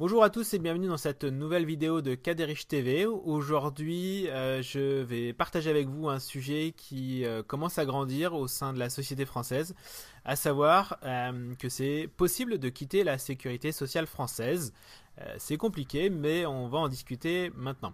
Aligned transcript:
Bonjour 0.00 0.24
à 0.24 0.30
tous 0.30 0.54
et 0.54 0.58
bienvenue 0.58 0.88
dans 0.88 0.96
cette 0.96 1.24
nouvelle 1.24 1.66
vidéo 1.66 2.00
de 2.00 2.14
Kaderich 2.14 2.66
TV. 2.66 3.04
Aujourd'hui, 3.04 4.30
euh, 4.30 4.62
je 4.62 5.02
vais 5.02 5.34
partager 5.34 5.68
avec 5.68 5.88
vous 5.88 6.08
un 6.08 6.18
sujet 6.18 6.72
qui 6.74 7.26
euh, 7.26 7.42
commence 7.42 7.76
à 7.76 7.84
grandir 7.84 8.32
au 8.32 8.48
sein 8.48 8.72
de 8.72 8.78
la 8.78 8.88
société 8.88 9.26
française, 9.26 9.74
à 10.24 10.36
savoir 10.36 10.96
euh, 11.04 11.54
que 11.56 11.68
c'est 11.68 12.08
possible 12.16 12.56
de 12.56 12.70
quitter 12.70 13.04
la 13.04 13.18
sécurité 13.18 13.72
sociale 13.72 14.06
française. 14.06 14.72
c'est 15.36 15.58
compliqué, 15.58 16.08
mais 16.08 16.46
on 16.46 16.66
va 16.68 16.78
en 16.78 16.88
discuter 16.88 17.52
maintenant. 17.54 17.92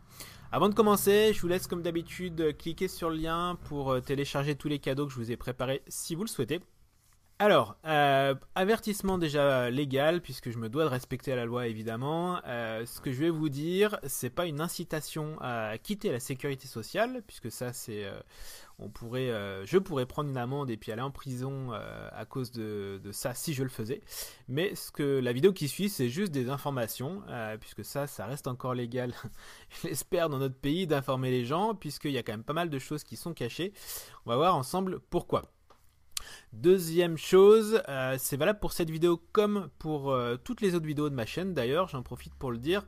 Avant 0.52 0.68
de 0.68 0.74
commencer, 0.74 1.32
je 1.34 1.40
vous 1.40 1.48
laisse 1.48 1.66
comme 1.66 1.82
d'habitude 1.82 2.56
cliquer 2.56 2.86
sur 2.86 3.10
le 3.10 3.16
lien 3.16 3.58
pour 3.64 4.00
télécharger 4.00 4.54
tous 4.54 4.68
les 4.68 4.78
cadeaux 4.78 5.06
que 5.08 5.12
je 5.12 5.18
vous 5.18 5.32
ai 5.32 5.36
préparés 5.36 5.82
si 5.88 6.14
vous 6.14 6.22
le 6.22 6.28
souhaitez. 6.28 6.60
Alors, 7.38 7.76
euh, 7.84 8.34
avertissement 8.54 9.18
déjà 9.18 9.68
légal, 9.68 10.22
puisque 10.22 10.48
je 10.48 10.56
me 10.56 10.70
dois 10.70 10.84
de 10.84 10.88
respecter 10.88 11.36
la 11.36 11.44
loi 11.44 11.66
évidemment. 11.66 12.40
Euh, 12.46 12.86
ce 12.86 12.98
que 12.98 13.12
je 13.12 13.20
vais 13.20 13.28
vous 13.28 13.50
dire, 13.50 13.98
c'est 14.06 14.30
pas 14.30 14.46
une 14.46 14.58
incitation 14.62 15.36
à 15.42 15.76
quitter 15.76 16.10
la 16.10 16.18
sécurité 16.18 16.66
sociale, 16.66 17.22
puisque 17.26 17.50
ça 17.50 17.74
c'est, 17.74 18.06
euh, 18.06 18.18
on 18.78 18.88
pourrait, 18.88 19.28
je 19.66 19.76
pourrais 19.76 20.06
prendre 20.06 20.30
une 20.30 20.38
amende 20.38 20.70
et 20.70 20.78
puis 20.78 20.92
aller 20.92 21.02
en 21.02 21.10
prison 21.10 21.72
à 21.72 22.24
cause 22.24 22.52
de, 22.52 23.00
ça 23.12 23.34
si 23.34 23.52
je 23.52 23.62
le 23.62 23.68
faisais. 23.68 24.00
Mais 24.48 24.74
ce 24.74 24.90
que 24.90 25.02
la 25.02 25.34
vidéo 25.34 25.52
qui 25.52 25.68
suit, 25.68 25.90
c'est 25.90 26.08
juste 26.08 26.32
des 26.32 26.48
informations, 26.48 27.22
puisque 27.60 27.84
ça, 27.84 28.06
ça 28.06 28.24
reste 28.24 28.46
encore 28.46 28.72
légal, 28.72 29.12
j'espère 29.82 30.30
dans 30.30 30.38
notre 30.38 30.58
pays 30.58 30.86
d'informer 30.86 31.30
les 31.30 31.44
gens, 31.44 31.74
puisqu'il 31.74 32.12
y 32.12 32.18
a 32.18 32.22
quand 32.22 32.32
même 32.32 32.44
pas 32.44 32.54
mal 32.54 32.70
de 32.70 32.78
choses 32.78 33.04
qui 33.04 33.16
sont 33.16 33.34
cachées. 33.34 33.74
On 34.24 34.30
va 34.30 34.36
voir 34.36 34.56
ensemble 34.56 35.00
pourquoi. 35.10 35.42
Deuxième 36.52 37.18
chose, 37.18 37.82
euh, 37.88 38.16
c'est 38.18 38.36
valable 38.36 38.58
pour 38.60 38.72
cette 38.72 38.88
vidéo 38.88 39.20
comme 39.32 39.68
pour 39.78 40.10
euh, 40.10 40.36
toutes 40.42 40.60
les 40.60 40.74
autres 40.74 40.86
vidéos 40.86 41.10
de 41.10 41.14
ma 41.14 41.26
chaîne 41.26 41.52
d'ailleurs, 41.52 41.88
j'en 41.88 42.02
profite 42.02 42.34
pour 42.34 42.50
le 42.50 42.58
dire. 42.58 42.84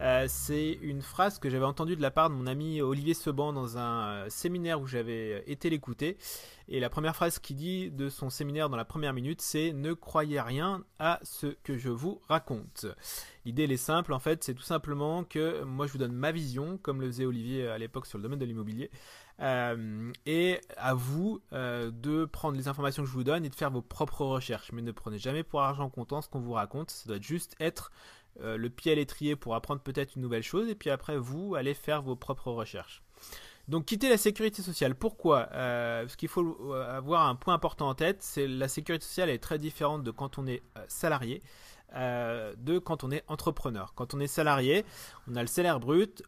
Euh, 0.00 0.26
c'est 0.28 0.72
une 0.82 1.02
phrase 1.02 1.38
que 1.38 1.48
j'avais 1.48 1.64
entendue 1.64 1.94
de 1.94 2.02
la 2.02 2.10
part 2.10 2.30
de 2.30 2.34
mon 2.34 2.46
ami 2.46 2.82
Olivier 2.82 3.14
Seban 3.14 3.52
dans 3.52 3.78
un 3.78 4.28
séminaire 4.28 4.80
où 4.80 4.86
j'avais 4.86 5.44
été 5.46 5.70
l'écouter. 5.70 6.16
Et 6.68 6.80
la 6.80 6.88
première 6.88 7.14
phrase 7.14 7.38
qu'il 7.38 7.56
dit 7.56 7.90
de 7.90 8.08
son 8.08 8.30
séminaire 8.30 8.70
dans 8.70 8.76
la 8.76 8.84
première 8.84 9.12
minute, 9.12 9.42
c'est 9.42 9.72
Ne 9.72 9.92
croyez 9.92 10.40
rien 10.40 10.84
à 10.98 11.20
ce 11.22 11.46
que 11.62 11.76
je 11.76 11.90
vous 11.90 12.20
raconte. 12.28 12.86
L'idée 13.44 13.64
elle 13.64 13.72
est 13.72 13.76
simple 13.76 14.12
en 14.12 14.20
fait, 14.20 14.42
c'est 14.42 14.54
tout 14.54 14.62
simplement 14.62 15.24
que 15.24 15.62
moi 15.64 15.86
je 15.86 15.92
vous 15.92 15.98
donne 15.98 16.12
ma 16.12 16.32
vision, 16.32 16.78
comme 16.78 17.00
le 17.00 17.08
faisait 17.08 17.26
Olivier 17.26 17.68
à 17.68 17.78
l'époque 17.78 18.06
sur 18.06 18.18
le 18.18 18.22
domaine 18.22 18.38
de 18.38 18.46
l'immobilier. 18.46 18.90
Euh, 19.42 20.12
et 20.24 20.60
à 20.76 20.94
vous 20.94 21.40
euh, 21.52 21.90
de 21.90 22.24
prendre 22.26 22.56
les 22.56 22.68
informations 22.68 23.02
que 23.02 23.08
je 23.08 23.14
vous 23.14 23.24
donne 23.24 23.44
et 23.44 23.48
de 23.48 23.54
faire 23.54 23.70
vos 23.70 23.82
propres 23.82 24.24
recherches. 24.24 24.70
Mais 24.72 24.82
ne 24.82 24.92
prenez 24.92 25.18
jamais 25.18 25.42
pour 25.42 25.62
argent 25.62 25.88
comptant 25.90 26.22
ce 26.22 26.28
qu'on 26.28 26.40
vous 26.40 26.52
raconte. 26.52 26.90
Ça 26.90 27.08
doit 27.08 27.20
juste 27.20 27.56
être 27.58 27.90
euh, 28.40 28.56
le 28.56 28.70
pied 28.70 28.92
à 28.92 28.94
l'étrier 28.94 29.34
pour 29.34 29.54
apprendre 29.54 29.80
peut-être 29.80 30.14
une 30.14 30.22
nouvelle 30.22 30.44
chose. 30.44 30.68
Et 30.68 30.74
puis 30.74 30.90
après, 30.90 31.16
vous 31.16 31.54
allez 31.56 31.74
faire 31.74 32.02
vos 32.02 32.14
propres 32.14 32.52
recherches. 32.52 33.02
Donc 33.68 33.86
quitter 33.86 34.08
la 34.08 34.16
sécurité 34.16 34.62
sociale. 34.62 34.94
Pourquoi? 34.94 35.46
Parce 35.46 36.16
qu'il 36.16 36.28
faut 36.28 36.72
avoir 36.72 37.28
un 37.28 37.36
point 37.36 37.54
important 37.54 37.88
en 37.88 37.94
tête. 37.94 38.20
C'est 38.20 38.48
la 38.48 38.66
sécurité 38.66 39.04
sociale 39.04 39.30
est 39.30 39.38
très 39.38 39.58
différente 39.58 40.02
de 40.02 40.10
quand 40.10 40.38
on 40.38 40.48
est 40.48 40.62
salarié. 40.88 41.42
De 41.94 42.80
quand 42.80 43.04
on 43.04 43.12
est 43.12 43.22
entrepreneur. 43.28 43.94
Quand 43.94 44.14
on 44.14 44.20
est 44.20 44.26
salarié, 44.26 44.84
on 45.30 45.36
a 45.36 45.42
le 45.42 45.46
salaire 45.46 45.78
brut, 45.78 46.24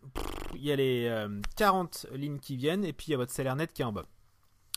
il 0.57 0.65
y 0.65 0.73
a 0.73 0.77
les 0.77 1.27
40 1.57 2.07
euh, 2.11 2.17
lignes 2.17 2.39
qui 2.39 2.57
viennent 2.57 2.85
et 2.85 2.93
puis 2.93 3.07
il 3.09 3.11
y 3.13 3.15
a 3.15 3.19
votre 3.19 3.33
salaire 3.33 3.57
net 3.57 3.73
qui 3.73 3.83
est 3.83 3.85
en 3.85 3.93
bas. 3.93 4.07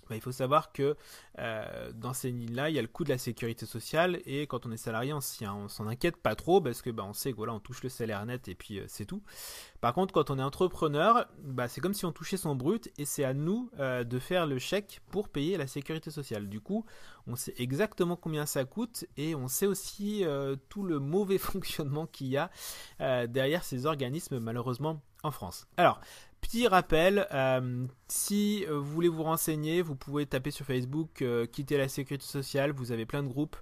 Bah, 0.09 0.15
il 0.15 0.21
faut 0.21 0.31
savoir 0.31 0.71
que 0.71 0.95
euh, 1.39 1.91
dans 1.93 2.13
ces 2.13 2.31
lignes-là, 2.31 2.69
il 2.69 2.75
y 2.75 2.79
a 2.79 2.81
le 2.81 2.87
coût 2.87 3.03
de 3.03 3.09
la 3.09 3.17
sécurité 3.17 3.65
sociale 3.65 4.21
et 4.25 4.47
quand 4.47 4.65
on 4.65 4.71
est 4.71 4.77
salarié, 4.77 5.13
on 5.13 5.19
s'en 5.19 5.87
inquiète 5.87 6.15
pas 6.15 6.35
trop 6.35 6.61
parce 6.61 6.81
que 6.81 6.89
bah, 6.89 7.03
on 7.05 7.11
sait 7.11 7.31
que 7.31 7.37
voilà, 7.37 7.53
on 7.53 7.59
touche 7.59 7.83
le 7.83 7.89
salaire 7.89 8.25
net 8.25 8.47
et 8.47 8.55
puis 8.55 8.79
euh, 8.79 8.85
c'est 8.87 9.05
tout. 9.05 9.21
Par 9.81 9.93
contre, 9.93 10.13
quand 10.13 10.29
on 10.29 10.39
est 10.39 10.43
entrepreneur, 10.43 11.27
bah, 11.43 11.67
c'est 11.67 11.81
comme 11.81 11.93
si 11.93 12.05
on 12.05 12.13
touchait 12.13 12.37
son 12.37 12.55
brut 12.55 12.89
et 12.97 13.05
c'est 13.05 13.23
à 13.23 13.33
nous 13.33 13.69
de 13.77 14.19
faire 14.19 14.47
le 14.47 14.57
chèque 14.59 15.01
pour 15.11 15.29
payer 15.29 15.57
la 15.57 15.67
sécurité 15.67 16.09
sociale. 16.09 16.49
Du 16.49 16.61
coup, 16.61 16.85
on 17.27 17.35
sait 17.35 17.53
exactement 17.57 18.15
combien 18.15 18.45
ça 18.45 18.65
coûte 18.65 19.05
et 19.17 19.35
on 19.35 19.47
sait 19.47 19.67
aussi 19.67 20.23
tout 20.69 20.83
le 20.83 20.99
mauvais 20.99 21.37
fonctionnement 21.37 22.07
qu'il 22.07 22.27
y 22.27 22.37
a 22.37 22.49
derrière 23.27 23.63
ces 23.63 23.85
organismes 23.85 24.39
malheureusement 24.39 25.01
France. 25.31 25.67
Alors, 25.77 25.99
Petit 26.41 26.67
rappel, 26.67 27.27
euh, 27.33 27.87
si 28.07 28.63
euh, 28.69 28.79
vous 28.79 28.93
voulez 28.93 29.09
vous 29.09 29.23
renseigner, 29.23 29.81
vous 29.81 29.95
pouvez 29.95 30.25
taper 30.25 30.51
sur 30.51 30.65
Facebook 30.65 31.21
euh, 31.21 31.45
Quitter 31.45 31.77
la 31.77 31.89
sécurité 31.89 32.25
sociale. 32.25 32.71
Vous 32.71 32.91
avez 32.91 33.05
plein 33.05 33.23
de 33.23 33.27
groupes 33.27 33.57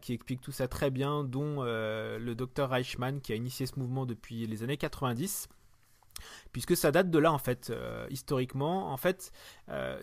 qui 0.00 0.14
expliquent 0.14 0.40
tout 0.40 0.52
ça 0.52 0.66
très 0.66 0.90
bien, 0.90 1.24
dont 1.24 1.62
le 1.62 2.32
docteur 2.32 2.70
Reichmann 2.70 3.20
qui 3.20 3.32
a 3.32 3.36
initié 3.36 3.66
ce 3.66 3.78
mouvement 3.78 4.06
depuis 4.06 4.46
les 4.46 4.62
années 4.62 4.78
90 4.78 5.48
puisque 6.52 6.76
ça 6.76 6.90
date 6.90 7.10
de 7.10 7.18
là 7.18 7.32
en 7.32 7.38
fait 7.38 7.72
historiquement 8.10 8.92
en 8.92 8.96
fait 8.96 9.32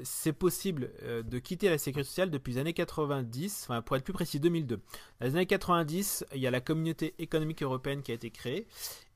c'est 0.03 0.33
possible 0.33 0.91
de 1.03 1.39
quitter 1.39 1.69
la 1.69 1.77
sécurité 1.77 2.07
sociale 2.07 2.29
depuis 2.29 2.53
les 2.53 2.59
années 2.59 2.73
90 2.73 3.67
enfin 3.67 3.81
pour 3.81 3.95
être 3.95 4.03
plus 4.03 4.13
précis 4.13 4.39
2002 4.39 4.75
dans 4.75 4.81
les 5.21 5.35
années 5.35 5.45
90 5.45 6.25
il 6.33 6.41
y 6.41 6.47
a 6.47 6.51
la 6.51 6.61
communauté 6.61 7.13
économique 7.19 7.63
européenne 7.63 8.01
qui 8.01 8.11
a 8.11 8.15
été 8.15 8.29
créée 8.31 8.67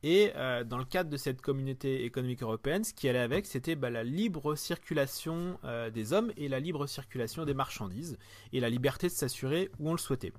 et 0.06 0.34
euh, 0.36 0.64
dans 0.64 0.78
le 0.78 0.86
cadre 0.86 1.10
de 1.10 1.18
cette 1.18 1.42
communauté 1.42 2.06
économique 2.06 2.44
européenne, 2.44 2.84
ce 2.84 2.94
qui 2.94 3.10
allait 3.10 3.18
avec, 3.18 3.48
c'était 3.48 3.74
bah, 3.74 3.90
la 3.90 4.04
libre 4.04 4.56
circulation 4.56 5.58
euh, 5.64 5.90
des 5.90 6.14
hommes 6.14 6.32
et 6.38 6.48
la 6.48 6.60
libre 6.60 6.86
circulation 6.86 7.44
des 7.44 7.56
marchandises, 7.56 8.20
et 8.54 8.60
la 8.60 8.70
liberté 8.70 9.08
de 9.08 9.14
s'assurer 9.14 9.72
où 9.80 9.90
on 9.90 9.94
le 9.94 9.98
souhaitait. 9.98 10.32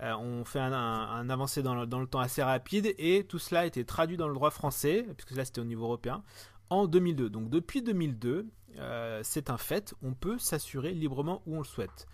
Euh, 0.00 0.14
on 0.14 0.44
fait 0.44 0.60
un, 0.60 1.30
avancé 1.30 1.62
dans 1.62 1.74
le, 1.74 2.06
temps 2.06 2.20
assez 2.20 2.42
rapide, 2.42 2.94
et 2.98 3.24
tout 3.24 3.38
cela 3.38 3.60
a 3.60 3.64
été 3.66 3.84
traduit 3.84 4.16
dans 4.16 4.28
le 4.28 4.34
droit 4.34 4.50
français, 4.50 5.06
puisque 5.16 5.36
là 5.36 5.44
c'était 5.44 5.60
au 5.60 5.64
niveau 5.64 5.84
européen, 5.84 6.22
en 6.70 6.86
2002. 6.86 7.30
Donc 7.30 7.50
depuis 7.50 7.82
2002, 7.82 8.46
c'est 9.22 9.50
un 9.50 9.58
fait, 9.58 9.94
on 10.02 10.14
peut 10.14 10.38
s'assurer 10.38 10.92
librement 10.92 11.42
où 11.46 11.56
on 11.56 11.58
le 11.58 11.64
souhaite. 11.64 12.06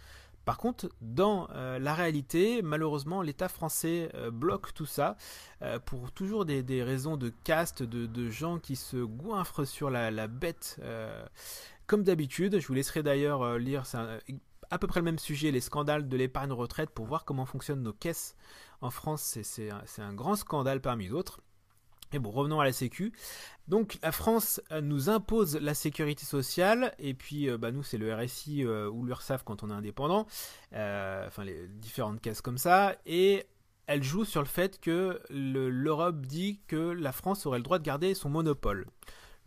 Par 0.46 0.58
contre, 0.58 0.88
dans 1.00 1.48
euh, 1.50 1.80
la 1.80 1.92
réalité, 1.92 2.62
malheureusement, 2.62 3.20
l'État 3.20 3.48
français 3.48 4.10
euh, 4.14 4.30
bloque 4.30 4.72
tout 4.74 4.86
ça 4.86 5.16
euh, 5.62 5.80
pour 5.80 6.12
toujours 6.12 6.44
des, 6.44 6.82
raisons 6.84 7.16
de 7.16 7.32
caste, 7.42 7.82
de, 7.82 8.30
gens 8.30 8.60
qui 8.60 8.76
se 8.76 8.96
goinfrent 8.96 9.66
sur 9.66 9.90
la, 9.90 10.28
bête. 10.28 10.80
comme 11.88 12.04
d'habitude, 12.04 12.60
je 12.60 12.66
vous 12.68 12.74
laisserai 12.74 13.02
d'ailleurs 13.02 13.58
lire 13.58 13.84
à 14.70 14.78
peu 14.78 14.86
près 14.86 15.00
le 15.00 15.04
même 15.04 15.18
sujet, 15.18 15.50
les 15.50 15.60
scandales 15.60 16.08
de 16.08 16.16
l'épargne 16.16 16.52
retraite, 16.52 16.90
pour 16.90 17.06
voir 17.06 17.24
comment 17.24 17.46
fonctionnent 17.46 17.82
nos 17.82 17.92
caisses 17.92 18.36
en 18.80 18.90
France. 18.90 19.38
C'est 19.42 19.70
un 19.70 20.14
grand 20.14 20.36
scandale 20.36 20.80
parmi 20.80 21.08
d'autres. 21.08 21.40
Et 22.12 22.18
bon, 22.18 22.30
revenons 22.30 22.60
à 22.60 22.64
la 22.64 22.72
Sécu. 22.72 23.12
Donc 23.68 23.98
la 24.02 24.12
France 24.12 24.60
euh, 24.70 24.80
nous 24.80 25.10
impose 25.10 25.56
la 25.56 25.74
sécurité 25.74 26.24
sociale, 26.24 26.94
et 26.98 27.14
puis 27.14 27.50
euh, 27.50 27.58
bah, 27.58 27.72
nous 27.72 27.82
c'est 27.82 27.98
le 27.98 28.14
RSI 28.14 28.64
euh, 28.64 28.88
ou 28.88 29.04
l'URSSAF 29.04 29.42
quand 29.42 29.64
on 29.64 29.70
est 29.70 29.74
indépendant, 29.74 30.26
enfin 30.72 31.44
les 31.44 31.66
différentes 31.68 32.20
caisses 32.20 32.42
comme 32.42 32.58
ça, 32.58 32.94
et 33.06 33.46
elle 33.86 34.02
joue 34.02 34.24
sur 34.24 34.40
le 34.40 34.46
fait 34.46 34.80
que 34.80 35.20
l'Europe 35.30 36.26
dit 36.26 36.60
que 36.68 36.76
la 36.76 37.12
France 37.12 37.46
aurait 37.46 37.58
le 37.58 37.64
droit 37.64 37.78
de 37.78 37.84
garder 37.84 38.14
son 38.14 38.28
monopole. 38.28 38.86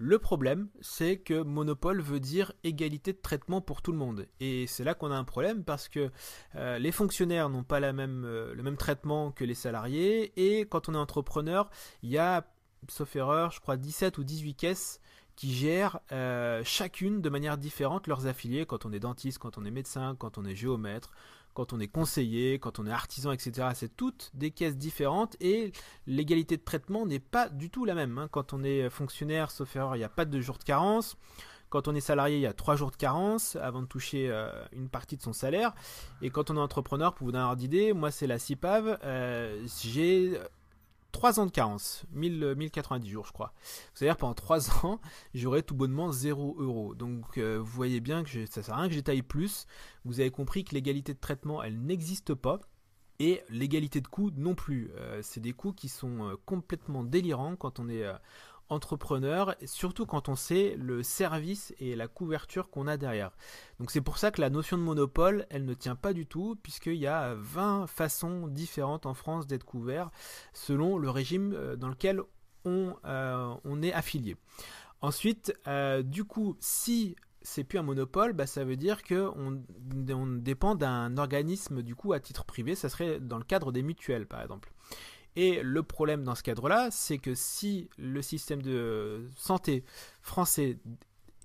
Le 0.02 0.18
problème, 0.18 0.70
c'est 0.80 1.18
que 1.18 1.44
monopole 1.44 2.02
veut 2.02 2.22
dire 2.22 2.54
égalité 2.64 3.14
de 3.14 3.20
traitement 3.22 3.60
pour 3.60 3.82
tout 3.82 3.92
le 3.92 3.98
monde. 3.98 4.28
Et 4.40 4.66
c'est 4.66 4.86
là 4.86 4.94
qu'on 4.94 5.12
a 5.12 5.16
un 5.16 5.26
problème 5.26 5.66
parce 5.66 5.90
que 5.90 6.10
les 6.56 6.92
fonctionnaires 6.94 7.50
n'ont 7.50 7.66
pas 7.66 7.82
même, 7.92 8.26
le 8.26 8.64
même 8.64 8.78
traitement 8.78 9.32
que 9.32 9.44
les 9.44 9.56
salariés. 9.56 10.32
Et 10.38 10.62
quand 10.62 10.88
on 10.88 10.94
est 10.94 10.98
entrepreneur, 10.98 11.70
il 12.02 12.12
y 12.12 12.18
a 12.18 12.48
sauf 12.88 13.16
erreur, 13.16 13.52
je 13.52 13.60
crois 13.60 13.78
17 13.78 14.18
ou 14.18 14.24
18 14.24 14.56
caisses 14.56 15.02
qui 15.36 15.54
gèrent 15.54 16.00
euh, 16.12 16.62
chacune 16.66 17.22
de 17.22 17.30
manière 17.30 17.58
différente 17.58 18.08
leurs 18.08 18.28
affiliés 18.28 18.66
quand 18.66 18.86
on 18.86 18.92
est 18.92 19.00
dentiste, 19.00 19.38
quand 19.38 19.58
on 19.58 19.64
est 19.64 19.72
médecin, 19.72 20.16
quand 20.20 20.38
on 20.38 20.44
est 20.44 20.56
géomètre, 20.56 21.12
quand 21.54 21.74
on 21.74 21.80
est 21.80 21.88
conseiller, 21.88 22.60
quand 22.60 22.80
on 22.80 22.86
est 22.86 22.92
artisan, 22.92 23.32
etc. 23.32 23.70
C'est 23.74 23.96
toutes 23.96 24.32
des 24.34 24.52
caisses 24.52 24.78
différentes 24.78 25.36
et 25.40 25.72
l'égalité 26.08 26.58
de 26.58 26.64
traitement 26.64 27.06
n'est 27.06 27.20
pas 27.20 27.50
du 27.50 27.70
tout 27.70 27.86
la 27.86 27.96
même. 27.96 28.18
Hein. 28.18 28.28
Quand 28.32 28.54
on 28.54 28.64
est 28.64 28.90
fonctionnaire, 28.90 29.52
sauf 29.52 29.76
erreur, 29.76 29.96
il 29.96 30.00
n'y 30.00 30.06
a 30.06 30.10
pas 30.10 30.26
de 30.26 30.40
jour 30.42 30.58
de 30.58 30.64
carence. 30.64 31.18
Quand 31.70 31.88
on 31.88 31.94
est 31.94 32.02
salarié, 32.02 32.38
il 32.38 32.42
y 32.42 32.48
a 32.48 32.54
trois 32.54 32.76
jours 32.76 32.90
de 32.90 32.96
carence 32.96 33.56
avant 33.56 33.82
de 33.82 33.88
toucher 33.88 34.28
euh, 34.30 34.50
une 34.72 34.90
partie 34.90 35.18
de 35.18 35.22
son 35.22 35.34
salaire. 35.34 35.74
Et 36.22 36.32
quand 36.32 36.50
on 36.50 36.56
est 36.56 36.60
entrepreneur, 36.60 37.14
pour 37.14 37.26
vous 37.26 37.32
donner 37.32 37.44
un 37.44 37.48
ordre 37.48 37.58
d'idée, 37.58 37.94
moi 37.94 38.10
c'est 38.10 38.26
la 38.26 38.40
CIPAV, 38.40 38.98
euh, 39.04 39.64
j'ai 39.84 40.40
3 41.12 41.40
ans 41.40 41.46
de 41.46 41.52
carence, 41.52 42.04
1000, 42.12 42.56
1090 42.56 43.10
jours 43.10 43.26
je 43.26 43.32
crois. 43.32 43.54
C'est-à-dire 43.94 44.18
pendant 44.18 44.34
3 44.34 44.70
ans, 44.86 45.00
j'aurai 45.34 45.64
tout 45.64 45.76
bonnement 45.76 46.12
0 46.12 46.58
euros. 46.60 46.96
Donc 46.96 47.38
euh, 47.38 47.58
vous 47.58 47.72
voyez 47.72 48.00
bien 48.00 48.24
que 48.24 48.46
ça 48.46 48.64
sert 48.64 48.74
à 48.74 48.78
rien 48.78 48.88
que 48.88 48.94
j'étaille 48.94 49.22
plus. 49.22 49.66
Vous 50.06 50.20
avez 50.20 50.32
compris 50.32 50.64
que 50.64 50.74
l'égalité 50.74 51.14
de 51.14 51.20
traitement, 51.20 51.64
elle 51.64 51.80
n'existe 51.80 52.34
pas. 52.34 52.60
Et 53.22 53.42
l'égalité 53.50 54.00
de 54.00 54.08
coût 54.08 54.32
non 54.38 54.56
plus. 54.56 54.92
Euh, 54.96 55.20
c'est 55.22 55.42
des 55.42 55.52
coûts 55.52 55.74
qui 55.74 55.90
sont 55.90 56.24
euh, 56.24 56.36
complètement 56.46 57.04
délirants 57.04 57.58
quand 57.58 57.80
on 57.80 57.90
est 57.90 58.06
entrepreneur, 58.70 59.56
surtout 59.66 60.06
quand 60.06 60.30
on 60.30 60.36
sait 60.36 60.76
le 60.78 61.04
service 61.04 61.74
et 61.80 61.96
la 61.96 62.08
couverture 62.08 62.70
qu'on 62.70 62.88
a 62.88 62.98
derrière. 62.98 63.32
Donc 63.80 63.92
c'est 63.92 64.02
pour 64.02 64.18
ça 64.18 64.32
que 64.32 64.42
la 64.42 64.50
notion 64.50 64.78
de 64.78 64.84
monopole, 64.84 65.46
elle 65.50 65.66
ne 65.66 65.74
tient 65.74 65.96
pas 65.96 66.14
du 66.14 66.26
tout, 66.26 66.58
puisqu'il 66.62 66.96
y 66.96 67.08
a 67.08 67.36
20 67.36 67.88
façons 67.88 68.48
différentes 68.48 69.06
en 69.06 69.14
France 69.14 69.48
d'être 69.48 69.66
couvert 69.66 70.12
selon 70.54 70.98
le 70.98 71.10
régime 71.10 71.54
euh, 71.54 71.76
dans 71.76 71.90
lequel 71.90 72.22
on, 72.66 72.96
euh, 73.06 73.54
on 73.64 73.82
est 73.82 73.94
affilié. 73.94 74.38
Ensuite, 75.02 75.54
euh, 75.68 76.04
du 76.04 76.26
coup, 76.26 76.58
si 76.60 77.16
c'est 77.42 77.64
plus 77.64 77.80
un 77.80 77.84
monopole, 77.84 78.34
bah, 78.34 78.48
ça 78.48 78.64
veut 78.64 78.76
dire 78.76 79.04
qu'on 79.04 79.64
on 80.10 80.26
dépend 80.26 80.76
d'un 80.76 81.18
organisme 81.18 81.82
du 81.82 81.96
coup 81.96 82.14
à 82.14 82.20
titre 82.20 82.44
privé, 82.44 82.76
ça 82.76 82.90
serait 82.90 83.20
dans 83.20 83.38
le 83.38 83.44
cadre 83.44 83.72
des 83.72 83.82
mutuelles 83.82 84.28
par 84.28 84.42
exemple. 84.42 84.74
Et 85.36 85.62
le 85.64 85.84
problème 85.84 86.24
dans 86.24 86.36
ce 86.36 86.44
cadre-là, 86.44 86.90
c'est 86.92 87.18
que 87.18 87.36
si 87.36 87.90
le 87.98 88.22
système 88.22 88.62
de 88.62 89.28
santé 89.36 89.84
français 90.22 90.78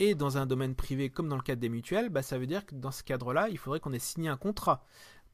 est 0.00 0.14
dans 0.14 0.38
un 0.38 0.46
domaine 0.46 0.74
privé 0.74 1.10
comme 1.10 1.28
dans 1.28 1.36
le 1.36 1.42
cadre 1.42 1.60
des 1.60 1.68
mutuelles, 1.68 2.08
bah, 2.08 2.22
ça 2.22 2.38
veut 2.38 2.46
dire 2.46 2.66
que 2.66 2.74
dans 2.74 2.90
ce 2.90 3.02
cadre-là, 3.02 3.48
il 3.48 3.58
faudrait 3.58 3.80
qu'on 3.80 3.92
ait 3.92 3.98
signé 3.98 4.28
un 4.28 4.36
contrat 4.36 4.84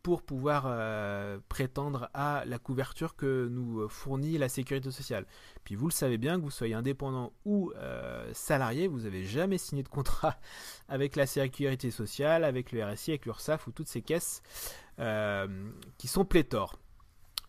pour 0.02 0.22
pouvoir 0.22 0.64
euh, 0.66 1.38
prétendre 1.48 2.08
à 2.14 2.44
la 2.46 2.58
couverture 2.58 3.16
que 3.16 3.48
nous 3.50 3.88
fournit 3.88 4.38
la 4.38 4.48
sécurité 4.48 4.90
sociale. 4.90 5.26
Puis 5.64 5.74
vous 5.74 5.88
le 5.88 5.92
savez 5.92 6.16
bien, 6.18 6.38
que 6.38 6.42
vous 6.42 6.50
soyez 6.50 6.74
indépendant 6.74 7.32
ou 7.44 7.72
euh, 7.76 8.30
salarié, 8.32 8.88
vous 8.88 9.00
n'avez 9.00 9.24
jamais 9.24 9.58
signé 9.58 9.82
de 9.82 9.88
contrat 9.88 10.38
avec 10.88 11.16
la 11.16 11.26
sécurité 11.26 11.90
sociale, 11.90 12.44
avec 12.44 12.72
le 12.72 12.82
RSI, 12.84 13.10
avec 13.10 13.26
l'URSSAF 13.26 13.66
ou 13.66 13.72
toutes 13.72 13.88
ces 13.88 14.02
caisses 14.02 14.42
euh, 14.98 15.70
qui 15.98 16.08
sont 16.08 16.24
pléthores. 16.24 16.78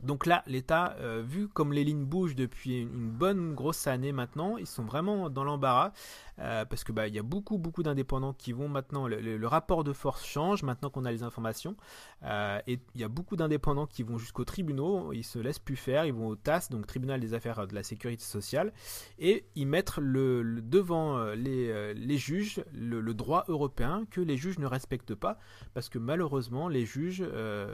Donc 0.03 0.25
là, 0.25 0.43
l'État, 0.47 0.95
euh, 0.99 1.21
vu 1.25 1.47
comme 1.47 1.73
les 1.73 1.83
lignes 1.83 2.05
bougent 2.05 2.35
depuis 2.35 2.81
une 2.81 3.09
bonne 3.09 3.53
grosse 3.53 3.85
année 3.87 4.11
maintenant, 4.11 4.57
ils 4.57 4.67
sont 4.67 4.83
vraiment 4.83 5.29
dans 5.29 5.43
l'embarras 5.43 5.91
euh, 6.39 6.65
parce 6.65 6.83
que 6.83 6.91
bah 6.91 7.07
il 7.07 7.13
y 7.13 7.19
a 7.19 7.23
beaucoup 7.23 7.57
beaucoup 7.57 7.83
d'indépendants 7.83 8.33
qui 8.33 8.51
vont 8.51 8.67
maintenant 8.67 9.07
le, 9.07 9.47
rapport 9.47 9.83
de 9.83 9.93
force 9.93 10.25
change 10.25 10.63
maintenant 10.63 10.89
qu'on 10.89 11.05
a 11.05 11.11
les 11.11 11.23
informations 11.23 11.75
euh, 12.23 12.59
et 12.67 12.79
il 12.95 13.01
y 13.01 13.03
a 13.03 13.09
beaucoup 13.09 13.35
d'indépendants 13.35 13.85
qui 13.85 14.01
vont 14.01 14.17
jusqu'aux 14.17 14.45
tribunaux, 14.45 15.13
ils 15.13 15.23
se 15.23 15.37
laissent 15.37 15.59
plus 15.59 15.75
faire, 15.75 16.05
ils 16.05 16.13
vont 16.13 16.27
au 16.27 16.35
TAS 16.35 16.69
donc 16.71 16.87
tribunal 16.87 17.19
des 17.19 17.33
affaires 17.33 17.67
de 17.67 17.75
la 17.75 17.83
sécurité 17.83 18.23
sociale 18.23 18.73
et 19.19 19.45
ils 19.55 19.67
mettent 19.67 19.99
devant 19.99 21.23
les, 21.33 22.17
juges 22.17 22.63
le, 22.73 23.13
droit 23.13 23.43
européen 23.49 24.05
que 24.09 24.21
les 24.21 24.37
juges 24.37 24.57
ne 24.57 24.65
respectent 24.65 25.15
pas 25.15 25.37
parce 25.73 25.89
que 25.89 25.99
malheureusement 25.99 26.69
les 26.69 26.85
juges 26.85 27.23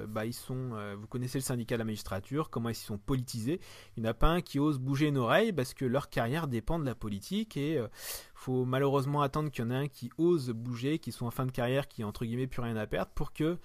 bah 0.09 0.23
vous 0.25 1.07
connaissez 1.07 1.37
le 1.37 1.43
syndicat 1.43 1.75
de 1.75 1.79
la 1.79 1.85
magistrature 1.85 2.16
comment 2.49 2.69
ils 2.69 2.75
sont 2.75 2.97
politisés. 2.97 3.59
Il 3.95 4.03
n'y 4.03 4.09
en 4.09 4.11
a 4.11 4.13
pas 4.13 4.27
un 4.27 4.41
qui 4.41 4.59
ose 4.59 4.79
bouger 4.79 5.07
une 5.07 5.17
oreille 5.17 5.53
parce 5.53 5.73
que 5.73 5.85
leur 5.85 6.09
carrière 6.09 6.47
dépend 6.47 6.79
de 6.79 6.85
la 6.85 6.95
politique 6.95 7.57
et 7.57 7.77
euh, 7.77 7.87
faut 8.35 8.65
malheureusement 8.65 9.21
attendre 9.21 9.49
qu'il 9.49 9.63
y 9.63 9.67
en 9.67 9.71
ait 9.71 9.75
un 9.75 9.87
qui 9.87 10.09
ose 10.17 10.49
bouger, 10.51 10.99
qui 10.99 11.11
soit 11.11 11.27
en 11.27 11.31
fin 11.31 11.45
de 11.45 11.51
carrière, 11.51 11.87
qui 11.87 12.03
entre 12.03 12.25
guillemets 12.25 12.47
plus 12.47 12.61
rien 12.61 12.77
à 12.77 12.87
perdre 12.87 13.11
pour 13.13 13.33
que 13.33 13.57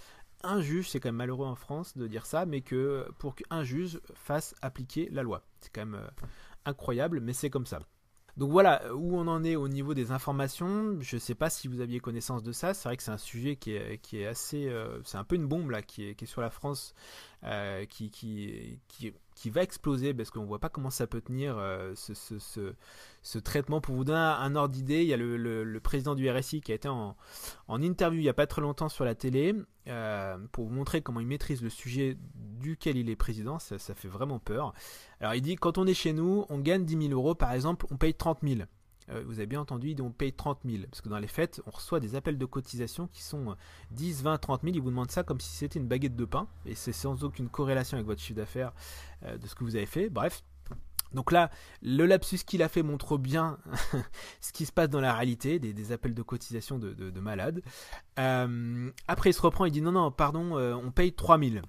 un 0.44 0.60
juge, 0.60 0.90
c'est 0.90 1.00
quand 1.00 1.08
même 1.08 1.16
malheureux 1.16 1.46
en 1.46 1.54
France 1.54 1.96
de 1.96 2.06
dire 2.06 2.26
ça, 2.26 2.46
mais 2.46 2.62
que 2.62 3.06
pour 3.18 3.34
qu'un 3.34 3.62
juge 3.62 4.00
fasse 4.14 4.54
appliquer 4.60 5.08
la 5.12 5.22
loi. 5.22 5.44
C'est 5.60 5.72
quand 5.72 5.86
même 5.86 5.94
euh, 5.94 6.26
incroyable, 6.64 7.20
mais 7.20 7.32
c'est 7.32 7.50
comme 7.50 7.66
ça. 7.66 7.80
Donc 8.38 8.50
voilà 8.50 8.82
où 8.94 9.18
on 9.18 9.26
en 9.26 9.44
est 9.44 9.56
au 9.56 9.68
niveau 9.68 9.92
des 9.92 10.10
informations. 10.10 10.96
Je 11.00 11.16
ne 11.16 11.20
sais 11.20 11.34
pas 11.34 11.50
si 11.50 11.68
vous 11.68 11.80
aviez 11.80 12.00
connaissance 12.00 12.42
de 12.42 12.52
ça. 12.52 12.72
C'est 12.72 12.88
vrai 12.88 12.96
que 12.96 13.02
c'est 13.02 13.10
un 13.10 13.18
sujet 13.18 13.56
qui 13.56 13.72
est, 13.74 14.26
assez. 14.26 14.68
Euh, 14.68 15.00
c'est 15.04 15.18
un 15.18 15.24
peu 15.24 15.36
une 15.36 15.46
bombe 15.46 15.70
là 15.70 15.82
qui 15.82 16.04
est, 16.04 16.24
sur 16.24 16.40
la 16.40 16.48
France 16.48 16.94
euh, 17.44 17.84
qui, 17.84 18.78
va 19.50 19.62
exploser 19.62 20.14
parce 20.14 20.30
qu'on 20.30 20.44
voit 20.44 20.60
pas 20.60 20.70
comment 20.70 20.88
ça 20.88 21.06
peut 21.06 21.20
tenir 21.20 21.58
euh, 21.58 21.92
ce, 21.94 23.38
traitement. 23.38 23.82
Pour 23.82 23.96
vous 23.96 24.04
donner 24.04 24.18
un 24.18 24.56
ordre 24.56 24.72
d'idée, 24.74 25.02
il 25.02 25.08
y 25.08 25.12
a 25.12 25.18
le, 25.18 25.36
le, 25.36 25.80
président 25.80 26.14
du 26.14 26.30
RSI 26.30 26.62
qui 26.62 26.72
a 26.72 26.74
été 26.74 26.88
en, 26.88 27.16
en 27.68 27.82
interview 27.82 28.20
il 28.20 28.24
n'y 28.24 28.30
a 28.30 28.34
pas 28.34 28.46
très 28.46 28.62
longtemps 28.62 28.88
sur 28.88 29.04
la 29.04 29.14
télé 29.14 29.54
euh, 29.88 30.38
pour 30.52 30.66
vous 30.66 30.74
montrer 30.74 31.02
comment 31.02 31.20
il 31.20 31.26
maîtrise 31.26 31.62
le 31.62 31.70
sujet 31.70 32.16
duquel 32.60 32.96
il 32.96 33.10
est 33.10 33.16
président. 33.16 33.58
Ça, 33.58 33.78
fait 33.78 34.08
vraiment 34.08 34.38
peur. 34.38 34.74
Alors 35.20 35.34
il 35.34 35.42
dit 35.42 35.56
quand 35.56 35.78
on 35.78 35.86
est 35.86 35.94
chez 35.94 36.12
nous, 36.12 36.44
on 36.48 36.58
gagne 36.58 36.84
10 36.84 37.08
000 37.08 37.12
euros 37.12 37.34
par 37.34 37.52
exemple, 37.52 37.86
on 37.90 37.96
paye 37.96 38.14
30 38.14 38.38
000. 38.42 38.60
Euh, 39.10 39.24
vous 39.26 39.38
avez 39.38 39.46
bien 39.46 39.60
entendu, 39.60 39.96
on 40.00 40.10
paye 40.10 40.32
30 40.32 40.60
000. 40.64 40.84
Parce 40.90 41.00
que 41.00 41.08
dans 41.08 41.18
les 41.18 41.28
fêtes, 41.28 41.60
on 41.66 41.70
reçoit 41.70 42.00
des 42.00 42.14
appels 42.14 42.38
de 42.38 42.46
cotisation 42.46 43.08
qui 43.08 43.22
sont 43.22 43.56
10, 43.90 44.22
20, 44.22 44.38
30 44.38 44.62
000. 44.62 44.74
Ils 44.76 44.80
vous 44.80 44.90
demandent 44.90 45.10
ça 45.10 45.22
comme 45.22 45.40
si 45.40 45.50
c'était 45.50 45.78
une 45.78 45.88
baguette 45.88 46.16
de 46.16 46.24
pain. 46.24 46.46
Et 46.66 46.74
c'est 46.74 46.92
sans 46.92 47.24
aucune 47.24 47.48
corrélation 47.48 47.96
avec 47.96 48.06
votre 48.06 48.20
chiffre 48.20 48.36
d'affaires 48.36 48.72
euh, 49.24 49.36
de 49.38 49.46
ce 49.46 49.54
que 49.54 49.64
vous 49.64 49.76
avez 49.76 49.86
fait. 49.86 50.08
Bref. 50.08 50.42
Donc 51.14 51.32
là, 51.32 51.50
le 51.82 52.06
lapsus 52.06 52.38
qu'il 52.38 52.62
a 52.62 52.68
fait 52.68 52.82
montre 52.82 53.18
bien 53.18 53.58
ce 54.40 54.52
qui 54.52 54.66
se 54.66 54.72
passe 54.72 54.88
dans 54.88 55.00
la 55.00 55.14
réalité, 55.14 55.58
des, 55.58 55.92
appels 55.92 56.14
de 56.14 56.22
cotisation 56.22 56.78
de, 56.78 57.20
malades. 57.20 57.62
Euh, 58.18 58.90
après, 59.08 59.30
il 59.30 59.34
se 59.34 59.42
reprend, 59.42 59.64
il 59.64 59.72
dit 59.72 59.82
non, 59.82 59.92
non, 59.92 60.10
pardon, 60.10 60.56
on 60.56 60.90
paye 60.90 61.12
3 61.12 61.38
000. 61.38 61.64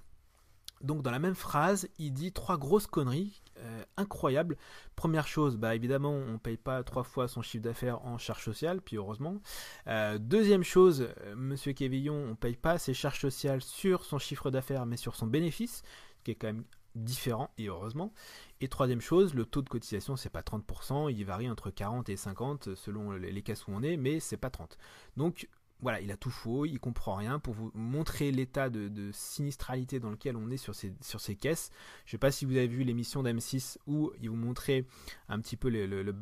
Donc 0.84 1.02
dans 1.02 1.10
la 1.10 1.18
même 1.18 1.34
phrase, 1.34 1.88
il 1.98 2.12
dit 2.12 2.30
trois 2.30 2.58
grosses 2.58 2.86
conneries 2.86 3.42
euh, 3.58 3.82
incroyables. 3.96 4.58
Première 4.96 5.26
chose, 5.26 5.56
bah 5.56 5.74
évidemment, 5.74 6.12
on 6.12 6.38
paye 6.38 6.58
pas 6.58 6.82
trois 6.84 7.04
fois 7.04 7.26
son 7.26 7.40
chiffre 7.40 7.64
d'affaires 7.64 8.04
en 8.04 8.18
charges 8.18 8.44
sociales, 8.44 8.82
puis 8.82 8.96
heureusement. 8.96 9.40
Euh, 9.86 10.18
deuxième 10.18 10.62
chose, 10.62 11.08
euh, 11.22 11.34
Monsieur 11.36 11.72
Kévillon, 11.72 12.30
on 12.30 12.34
paye 12.34 12.56
pas 12.56 12.76
ses 12.78 12.92
charges 12.92 13.20
sociales 13.20 13.62
sur 13.62 14.04
son 14.04 14.18
chiffre 14.18 14.50
d'affaires, 14.50 14.84
mais 14.84 14.98
sur 14.98 15.16
son 15.16 15.26
bénéfice, 15.26 15.82
ce 16.18 16.24
qui 16.24 16.32
est 16.32 16.34
quand 16.34 16.48
même 16.48 16.64
différent 16.94 17.50
et 17.58 17.68
heureusement. 17.68 18.12
Et 18.60 18.68
troisième 18.68 19.00
chose, 19.00 19.34
le 19.34 19.44
taux 19.44 19.62
de 19.62 19.68
cotisation 19.68 20.16
c'est 20.16 20.30
pas 20.30 20.42
30%, 20.42 21.12
il 21.12 21.24
varie 21.24 21.50
entre 21.50 21.70
40 21.70 22.08
et 22.08 22.16
50 22.16 22.74
selon 22.74 23.12
les 23.12 23.42
cas 23.42 23.54
où 23.68 23.72
on 23.72 23.82
est, 23.82 23.96
mais 23.96 24.20
c'est 24.20 24.36
pas 24.36 24.50
30. 24.50 24.78
Donc 25.16 25.48
voilà, 25.80 26.00
il 26.00 26.10
a 26.10 26.16
tout 26.16 26.30
faux, 26.30 26.64
il 26.64 26.78
comprend 26.80 27.14
rien 27.14 27.38
pour 27.38 27.52
vous 27.52 27.70
montrer 27.74 28.30
l'état 28.30 28.70
de, 28.70 29.10
sinistralité 29.12 30.00
dans 30.00 30.10
lequel 30.10 30.36
on 30.36 30.50
est 30.50 30.56
sur 30.56 30.74
ces, 30.74 30.94
sur 31.02 31.20
ces 31.20 31.36
caisses. 31.36 31.70
Je 32.04 32.08
ne 32.08 32.10
sais 32.12 32.18
pas 32.18 32.30
si 32.30 32.44
vous 32.44 32.56
avez 32.56 32.66
vu 32.66 32.84
l'émission 32.84 33.22
d'M6 33.22 33.76
où 33.86 34.10
il 34.20 34.30
vous 34.30 34.36
montrait 34.36 34.86
un 35.28 35.38
petit 35.40 35.56
peu 35.56 35.68
le, 35.68 36.12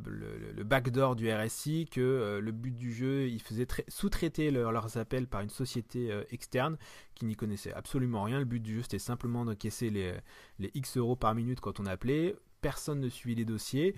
backdoor 0.65 1.17
du 1.17 1.33
RSI, 1.33 1.87
que 1.91 2.01
euh, 2.01 2.41
le 2.41 2.51
but 2.51 2.77
du 2.77 2.93
jeu, 2.93 3.29
il 3.29 3.41
faisait 3.41 3.67
sous-traiter 3.89 4.51
leurs 4.51 4.97
appels 4.97 5.29
par 5.29 5.43
une 5.43 5.51
société 5.51 6.11
euh, 6.11 6.25
externe 6.31 6.77
qui 7.15 7.25
n'y 7.25 7.37
connaissait 7.37 7.73
absolument 7.73 8.25
rien. 8.25 8.39
Le 8.39 8.45
but 8.45 8.61
du 8.61 8.77
jeu, 8.77 8.83
c'était 8.83 8.99
simplement 8.99 9.45
d'encaisser 9.45 9.91
les, 9.91 10.15
les 10.59 10.71
X 10.75 10.97
euros 10.97 11.17
par 11.17 11.35
minute 11.35 11.61
quand 11.61 11.79
on 11.79 11.87
appelait. 11.87 12.35
Personne 12.63 13.01
ne 13.01 13.09
suivit 13.09 13.35
les 13.35 13.45
dossiers 13.45 13.95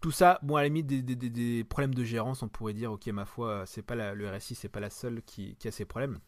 tout 0.00 0.12
ça, 0.12 0.38
bon, 0.42 0.56
à 0.56 0.62
la 0.62 0.68
limite, 0.68 0.86
des, 0.86 1.64
problèmes 1.64 1.94
de 1.94 2.04
gérance, 2.04 2.42
on 2.42 2.48
pourrait 2.48 2.72
dire, 2.72 2.92
ok, 2.92 3.06
ma 3.08 3.24
foi, 3.24 3.64
c'est 3.66 3.82
pas 3.82 3.94
le 4.14 4.30
RSI, 4.30 4.54
c'est 4.54 4.68
pas 4.68 4.80
la 4.80 4.90
seule 4.90 5.22
qui, 5.22 5.56
a 5.64 5.70
ces 5.70 5.84
problèmes. 5.84 6.18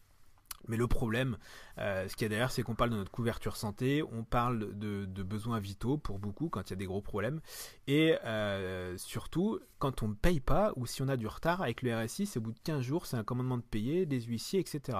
Mais 0.67 0.77
le 0.77 0.87
problème, 0.87 1.37
euh, 1.79 2.07
ce 2.07 2.15
qu'il 2.15 2.25
y 2.25 2.27
a 2.27 2.29
derrière, 2.29 2.51
c'est 2.51 2.61
qu'on 2.61 2.75
parle 2.75 2.91
de 2.91 2.95
notre 2.95 3.09
couverture 3.09 3.55
santé, 3.55 4.03
on 4.11 4.23
parle 4.23 4.77
de, 4.77 5.05
besoins 5.23 5.59
vitaux 5.59 5.97
pour 5.97 6.19
beaucoup 6.19 6.49
quand 6.49 6.69
il 6.69 6.69
y 6.71 6.73
a 6.73 6.75
des 6.75 6.85
gros 6.85 7.01
problèmes, 7.01 7.39
et 7.87 8.15
euh, 8.25 8.95
surtout 8.97 9.59
quand 9.79 10.03
on 10.03 10.09
ne 10.09 10.13
paye 10.13 10.39
pas 10.39 10.73
ou 10.75 10.85
si 10.85 11.01
on 11.01 11.07
a 11.07 11.17
du 11.17 11.25
retard 11.25 11.61
avec 11.61 11.81
le 11.81 11.97
RSI, 11.97 12.27
c'est 12.27 12.39
au 12.39 12.43
bout 12.43 12.51
de 12.51 12.59
15 12.59 12.81
jours, 12.81 13.05
c'est 13.05 13.17
un 13.17 13.23
commandement 13.23 13.57
de 13.57 13.63
payer, 13.63 14.05
des 14.05 14.21
huissiers, 14.21 14.59
etc. 14.59 14.99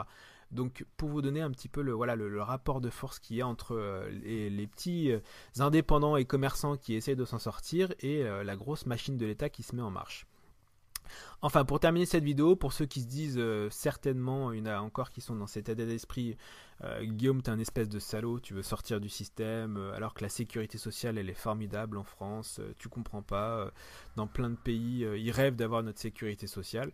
Donc 0.51 0.86
pour 0.98 1.10
vous 1.10 1.22
donner 1.22 1.41
un 1.41 1.51
petit 1.51 1.70
peu 1.70 1.81
le, 1.81 1.93
voilà, 1.93 2.15
le, 2.15 2.41
rapport 2.41 2.81
de 2.81 2.89
force 2.89 3.20
qu'il 3.20 3.38
y 3.38 3.41
a 3.41 3.48
entre 3.48 3.75
euh, 3.75 4.10
les, 4.10 4.67
petits 4.67 5.12
euh, 5.12 5.20
indépendants 5.60 6.17
et 6.17 6.25
commerçants 6.25 6.75
qui 6.75 6.93
essayent 6.96 7.15
de 7.15 7.25
s'en 7.25 7.39
sortir 7.39 7.93
et 8.00 8.24
euh, 8.24 8.43
la 8.43 8.55
grosse 8.55 8.86
machine 8.86 9.17
de 9.17 9.25
l'État 9.25 9.50
qui 9.50 9.63
se 9.63 9.75
met 9.75 9.81
en 9.81 9.91
marche. 9.91 10.27
Enfin, 11.43 11.65
pour 11.65 11.79
terminer 11.79 12.05
cette 12.05 12.24
vidéo, 12.24 12.55
pour 12.55 12.71
ceux 12.71 12.86
qui 12.86 13.01
se 13.01 13.07
disent 13.07 13.41
certainement, 13.71 14.51
il 14.51 14.60
y 14.60 14.62
en 14.62 14.65
a 14.67 14.79
encore 14.79 15.10
qui 15.10 15.21
sont 15.21 15.36
dans 15.36 15.48
cet 15.48 15.69
état 15.69 15.86
d'esprit, 15.86 16.38
Guillaume, 17.01 17.41
t'es 17.41 17.50
un 17.50 17.60
espèce 17.60 17.89
de 17.89 18.00
salaud, 18.00 18.39
tu 18.39 18.53
veux 18.53 18.63
sortir 18.63 19.00
du 19.00 19.10
système, 19.10 19.77
alors 19.95 20.13
que 20.13 20.24
la 20.24 20.29
sécurité 20.29 20.77
sociale, 20.77 21.17
elle 21.17 21.29
est 21.29 21.33
formidable 21.33 21.98
en 21.98 22.03
France, 22.03 22.60
tu 22.77 22.89
comprends 22.89 23.21
pas, 23.24 23.71
dans 24.15 24.27
plein 24.27 24.51
de 24.51 24.55
pays, 24.55 25.00
ils 25.17 25.31
rêvent 25.31 25.55
d'avoir 25.55 25.81
notre 25.81 26.00
sécurité 26.00 26.45
sociale. 26.45 26.91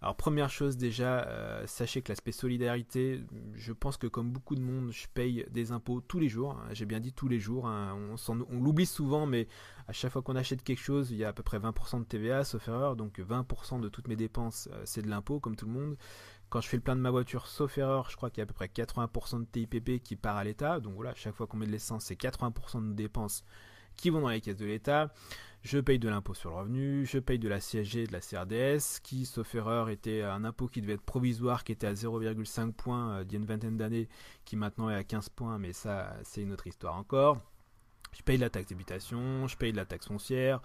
Alors 0.00 0.14
première 0.14 0.48
chose 0.48 0.76
déjà, 0.76 1.26
euh, 1.26 1.66
sachez 1.66 2.02
que 2.02 2.12
l'aspect 2.12 2.30
solidarité, 2.30 3.20
je 3.54 3.72
pense 3.72 3.96
que 3.96 4.06
comme 4.06 4.30
beaucoup 4.30 4.54
de 4.54 4.60
monde, 4.60 4.92
je 4.92 5.08
paye 5.12 5.44
des 5.50 5.72
impôts 5.72 6.00
tous 6.00 6.20
les 6.20 6.28
jours. 6.28 6.52
Hein. 6.52 6.68
J'ai 6.70 6.86
bien 6.86 7.00
dit 7.00 7.12
tous 7.12 7.26
les 7.26 7.40
jours. 7.40 7.66
Hein. 7.66 7.96
On, 8.28 8.60
l'oublie 8.60 8.86
souvent, 8.86 9.26
mais 9.26 9.48
à 9.88 9.92
chaque 9.92 10.12
fois 10.12 10.22
qu'on 10.22 10.36
achète 10.36 10.62
quelque 10.62 10.80
chose, 10.80 11.10
il 11.10 11.16
y 11.16 11.24
a 11.24 11.28
à 11.28 11.32
peu 11.32 11.42
près 11.42 11.58
20% 11.58 11.98
de 11.98 12.04
TVA, 12.04 12.44
sauf 12.44 12.68
erreur. 12.68 12.94
Donc 12.94 13.18
20% 13.18 13.80
de 13.80 13.87
toutes 13.88 14.08
mes 14.08 14.16
dépenses, 14.16 14.68
euh, 14.72 14.82
c'est 14.84 15.02
de 15.02 15.08
l'impôt, 15.08 15.40
comme 15.40 15.56
tout 15.56 15.66
le 15.66 15.72
monde. 15.72 15.96
Quand 16.50 16.60
je 16.60 16.68
fais 16.68 16.76
le 16.76 16.82
plein 16.82 16.96
de 16.96 17.00
ma 17.00 17.10
voiture, 17.10 17.46
sauf 17.46 17.76
erreur, 17.78 18.10
je 18.10 18.16
crois 18.16 18.30
qu'il 18.30 18.38
y 18.38 18.40
a 18.40 18.44
à 18.44 18.46
peu 18.46 18.54
près 18.54 18.68
80% 18.68 19.40
de 19.40 19.44
TIPP 19.44 20.02
qui 20.02 20.16
part 20.16 20.36
à 20.36 20.44
l'État. 20.44 20.80
Donc 20.80 20.94
voilà, 20.94 21.14
chaque 21.14 21.34
fois 21.34 21.46
qu'on 21.46 21.58
met 21.58 21.66
de 21.66 21.72
l'essence, 21.72 22.06
c'est 22.06 22.18
80% 22.18 22.90
de 22.90 22.94
dépenses 22.94 23.44
qui 23.96 24.08
vont 24.10 24.22
dans 24.22 24.28
les 24.28 24.40
caisses 24.40 24.56
de 24.56 24.64
l'État. 24.64 25.12
Je 25.62 25.78
paye 25.78 25.98
de 25.98 26.08
l'impôt 26.08 26.34
sur 26.34 26.50
le 26.50 26.56
revenu, 26.56 27.04
je 27.04 27.18
paye 27.18 27.38
de 27.38 27.48
la 27.48 27.58
CSG 27.58 28.04
et 28.04 28.06
de 28.06 28.12
la 28.12 28.20
CRDS, 28.20 29.00
qui, 29.02 29.26
sauf 29.26 29.54
erreur, 29.54 29.90
était 29.90 30.22
un 30.22 30.44
impôt 30.44 30.68
qui 30.68 30.80
devait 30.80 30.94
être 30.94 31.02
provisoire, 31.02 31.64
qui 31.64 31.72
était 31.72 31.88
à 31.88 31.94
0,5 31.94 32.72
points 32.72 33.10
euh, 33.10 33.24
d'il 33.24 33.34
y 33.34 33.36
a 33.36 33.40
une 33.40 33.46
vingtaine 33.46 33.76
d'années, 33.76 34.08
qui 34.44 34.56
maintenant 34.56 34.88
est 34.88 34.94
à 34.94 35.04
15 35.04 35.30
points, 35.30 35.58
mais 35.58 35.72
ça, 35.72 36.14
c'est 36.22 36.42
une 36.42 36.52
autre 36.52 36.68
histoire 36.68 36.96
encore. 36.96 37.38
Je 38.12 38.22
paye 38.22 38.36
de 38.36 38.42
la 38.42 38.50
taxe 38.50 38.68
d'habitation, 38.68 39.46
je 39.46 39.56
paye 39.56 39.72
de 39.72 39.76
la 39.76 39.84
taxe 39.84 40.06
foncière, 40.06 40.60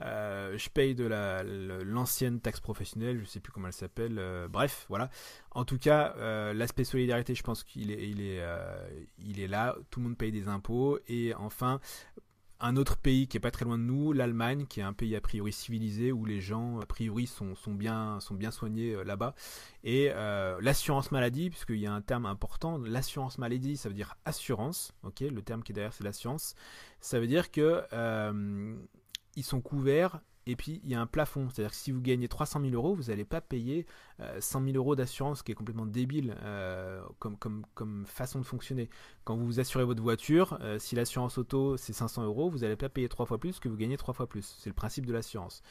euh, 0.00 0.56
je 0.56 0.68
paye 0.68 0.94
de 0.94 1.04
la 1.04 1.42
l'ancienne 1.42 2.40
taxe 2.40 2.60
professionnelle, 2.60 3.20
je 3.20 3.24
sais 3.26 3.40
plus 3.40 3.52
comment 3.52 3.68
elle 3.68 3.72
s'appelle. 3.72 4.18
euh, 4.18 4.48
bref, 4.48 4.86
voilà. 4.88 5.10
En 5.52 5.64
tout 5.64 5.78
cas, 5.78 6.14
euh, 6.18 6.52
l'aspect 6.54 6.84
solidarité, 6.84 7.34
je 7.34 7.42
pense 7.42 7.62
qu'il 7.64 7.90
est, 7.90 8.08
il 8.08 8.20
est, 8.20 8.38
est 9.42 9.46
là. 9.48 9.76
Tout 9.90 10.00
le 10.00 10.06
monde 10.08 10.18
paye 10.18 10.32
des 10.32 10.48
impôts. 10.48 10.98
Et 11.08 11.34
enfin, 11.34 11.80
un 12.62 12.76
autre 12.76 12.96
pays 12.96 13.26
qui 13.26 13.36
est 13.36 13.40
pas 13.40 13.50
très 13.50 13.64
loin 13.64 13.76
de 13.76 13.82
nous, 13.82 14.12
l'Allemagne, 14.12 14.66
qui 14.66 14.80
est 14.80 14.84
un 14.84 14.92
pays 14.92 15.14
a 15.16 15.20
priori 15.20 15.52
civilisé 15.52 16.12
où 16.12 16.24
les 16.24 16.40
gens 16.40 16.80
a 16.80 16.86
priori 16.86 17.26
sont, 17.26 17.54
bien 17.74 18.18
soignés 18.50 18.94
euh, 18.94 19.04
là-bas. 19.04 19.34
Et 19.84 20.10
euh, 20.12 20.58
l'assurance 20.60 21.10
maladie, 21.10 21.50
puisqu'il 21.50 21.78
y 21.78 21.86
a 21.86 21.92
un 21.92 22.00
terme 22.00 22.24
important, 22.24 22.78
l'assurance 22.78 23.38
maladie, 23.38 23.76
ça 23.76 23.88
veut 23.88 23.94
dire 23.94 24.14
assurance. 24.24 24.92
Le 25.20 25.42
terme 25.42 25.62
qui 25.62 25.72
est 25.72 25.74
derrière 25.74 25.92
c'est 25.92 26.04
l'assurance. 26.04 26.54
Ça 27.00 27.20
veut 27.20 27.26
dire 27.26 27.50
que 27.50 27.82
euh, 27.92 28.74
ils 29.36 29.44
sont 29.44 29.60
couverts. 29.60 30.20
Et 30.46 30.56
puis 30.56 30.80
il 30.84 30.90
y 30.90 30.94
a 30.94 31.00
un 31.00 31.06
plafond, 31.06 31.48
c'est-à-dire 31.48 31.70
que 31.70 31.76
si 31.76 31.92
vous 31.92 32.00
gagnez 32.00 32.28
300 32.28 32.60
000 32.60 32.72
euros, 32.74 32.94
vous 32.94 33.04
n'allez 33.04 33.24
pas 33.24 33.40
payer 33.40 33.86
euh, 34.20 34.40
100 34.40 34.64
000 34.64 34.76
euros 34.76 34.96
d'assurance, 34.96 35.38
ce 35.38 35.42
qui 35.44 35.52
est 35.52 35.54
complètement 35.54 35.86
débile 35.86 36.36
euh, 36.42 37.00
comme, 37.18 38.04
façon 38.06 38.40
de 38.40 38.44
fonctionner. 38.44 38.90
Quand 39.24 39.36
vous 39.36 39.60
assurez 39.60 39.84
votre 39.84 40.02
voiture, 40.02 40.58
euh, 40.60 40.78
si 40.78 40.96
l'assurance 40.96 41.38
auto 41.38 41.76
c'est 41.76 41.92
500 41.92 42.24
euros, 42.24 42.50
vous 42.50 42.58
n'allez 42.58 42.76
pas 42.76 42.88
payer 42.88 43.08
trois 43.08 43.26
fois 43.26 43.38
plus 43.38 43.60
que 43.60 43.68
vous 43.68 43.76
gagnez 43.76 43.96
trois 43.96 44.14
fois 44.14 44.28
plus. 44.28 44.56
C'est 44.58 44.70
le 44.70 44.74
principe 44.74 45.06
de 45.06 45.12
l'assurance. 45.12 45.62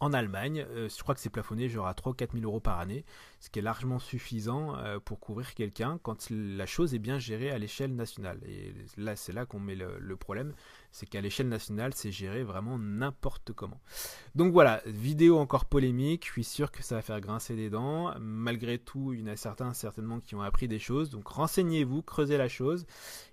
En, 0.00 0.12
Allemagne, 0.12 0.66
euh, 0.68 0.88
je 0.88 1.02
crois 1.02 1.14
que 1.14 1.20
c'est 1.20 1.30
plafonné 1.30 1.70
genre 1.70 1.86
à 1.86 1.94
3 1.94 2.12
ou 2.12 2.14
4 2.14 2.32
000 2.34 2.44
euros 2.44 2.60
par 2.60 2.78
année, 2.78 3.06
ce 3.44 3.50
qui 3.50 3.58
est 3.58 3.62
largement 3.62 3.98
suffisant 3.98 4.74
euh, 4.78 4.98
pour 5.04 5.20
couvrir 5.20 5.52
quelqu'un 5.52 5.98
quand 6.02 6.30
la 6.30 6.64
chose 6.64 6.94
est 6.94 6.98
bien 6.98 7.18
gérée 7.18 7.50
à 7.50 7.58
l'échelle 7.58 7.94
nationale. 7.94 8.40
Et 8.46 8.72
là, 8.96 9.16
c'est 9.16 9.34
là 9.34 9.44
qu'on 9.44 9.60
met 9.60 9.74
le, 9.74 10.16
problème, 10.16 10.54
c'est 10.92 11.04
qu'à 11.04 11.20
l'échelle 11.20 11.50
nationale, 11.50 11.92
c'est 11.94 12.10
géré 12.10 12.42
vraiment 12.42 12.78
n'importe 12.78 13.52
comment. 13.52 13.78
Donc 14.34 14.54
voilà, 14.54 14.80
vidéo 14.86 15.36
encore 15.36 15.66
polémique, 15.66 16.24
je 16.26 16.32
suis 16.32 16.44
sûr 16.44 16.70
que 16.70 16.82
ça 16.82 16.94
va 16.94 17.02
faire 17.02 17.20
grincer 17.20 17.54
des 17.54 17.68
dents. 17.68 18.14
Malgré 18.18 18.78
tout, 18.78 19.12
il 19.12 19.20
y 19.20 19.22
en 19.24 19.26
a 19.26 19.36
certains 19.36 19.74
certainement 19.74 20.20
qui 20.20 20.34
ont 20.34 20.40
appris 20.40 20.66
des 20.66 20.78
choses, 20.78 21.10
donc 21.10 21.28
renseignez-vous, 21.28 22.00
creusez 22.00 22.38
la 22.38 22.48
chose, 22.48 22.86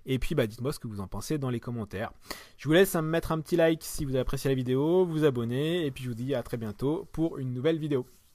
et 0.04 0.18
puis 0.18 0.34
bah, 0.34 0.46
dites-moi 0.46 0.74
ce 0.74 0.78
que 0.78 0.88
vous 0.88 1.00
en 1.00 1.08
pensez 1.08 1.38
dans 1.38 1.48
les 1.48 1.60
commentaires. 1.60 2.12
Je 2.58 2.68
vous 2.68 2.74
laisse 2.74 2.94
mettre 2.96 3.32
un 3.32 3.40
petit 3.40 3.56
like 3.56 3.82
si 3.82 4.04
vous 4.04 4.10
avez 4.10 4.20
apprécié 4.20 4.50
la 4.50 4.56
vidéo, 4.56 5.06
vous 5.06 5.24
abonner, 5.24 5.86
et 5.86 5.90
puis 5.90 6.04
je 6.04 6.10
vous 6.10 6.14
dis 6.14 6.34
à 6.34 6.42
très 6.42 6.58
bientôt 6.58 7.08
pour 7.12 7.38
une 7.38 7.54
nouvelle 7.54 7.78
vidéo. 7.78 8.06